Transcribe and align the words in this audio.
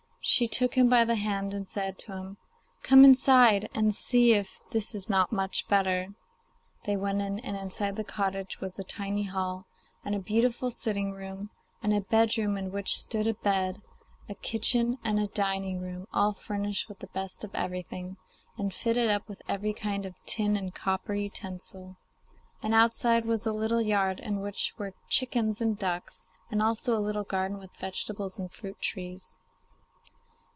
She 0.23 0.47
took 0.47 0.75
him 0.75 0.87
by 0.87 1.03
the 1.03 1.15
hand 1.15 1.51
and 1.51 1.67
said 1.67 1.97
to 1.97 2.11
him, 2.13 2.37
'Come 2.83 3.03
inside, 3.03 3.67
and 3.73 3.93
see 3.93 4.33
if 4.33 4.61
this 4.69 4.93
is 4.93 5.09
not 5.09 5.31
much 5.31 5.67
better.' 5.67 6.13
They 6.85 6.95
went 6.95 7.21
in, 7.23 7.39
and 7.39 7.57
inside 7.57 7.95
the 7.95 8.03
cottage 8.03 8.61
was 8.61 8.77
a 8.77 8.83
tiny 8.83 9.23
hall, 9.23 9.65
and 10.05 10.13
a 10.13 10.19
beautiful 10.19 10.69
sitting 10.69 11.11
room, 11.11 11.49
and 11.81 11.91
a 11.91 12.01
bedroom 12.01 12.55
in 12.55 12.71
which 12.71 12.99
stood 12.99 13.25
a 13.25 13.33
bed, 13.33 13.81
a 14.29 14.35
kitchen 14.35 14.99
and 15.03 15.19
a 15.19 15.25
dining 15.25 15.81
room 15.81 16.05
all 16.13 16.33
furnished 16.33 16.87
with 16.87 16.99
the 16.99 17.07
best 17.07 17.43
of 17.43 17.55
everything, 17.55 18.17
and 18.59 18.75
fitted 18.75 19.09
up 19.09 19.27
with 19.27 19.41
every 19.49 19.73
kind 19.73 20.05
of 20.05 20.13
tin 20.27 20.55
and 20.55 20.75
copper 20.75 21.15
utensil. 21.15 21.97
And 22.61 22.75
outside 22.75 23.25
was 23.25 23.47
a 23.47 23.53
little 23.53 23.81
yard 23.81 24.19
in 24.19 24.39
which 24.41 24.71
were 24.77 24.93
chickens 25.09 25.59
and 25.59 25.79
ducks, 25.79 26.27
and 26.51 26.61
also 26.61 26.95
a 26.95 27.01
little 27.01 27.23
garden 27.23 27.57
with 27.57 27.75
vegetables 27.77 28.37
and 28.37 28.51
fruit 28.51 28.79
trees. 28.79 29.39